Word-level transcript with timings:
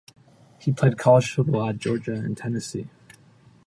He 0.57 0.71
played 0.71 0.97
college 0.97 1.31
football 1.31 1.69
at 1.69 1.77
Georgia 1.77 2.13
and 2.13 2.35
Tennessee. 2.35 2.89